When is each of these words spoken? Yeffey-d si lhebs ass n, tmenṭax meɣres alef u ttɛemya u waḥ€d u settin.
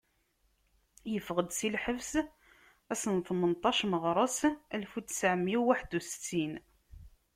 Yeffey-d 1.11 1.49
si 1.59 1.69
lhebs 1.75 2.11
ass 2.91 3.03
n, 3.13 3.17
tmenṭax 3.27 3.79
meɣres 3.91 4.39
alef 4.73 4.93
u 4.97 5.01
ttɛemya 5.01 5.57
u 5.59 5.61
waḥ€d 5.67 5.91
u 5.97 6.01
settin. 6.09 6.53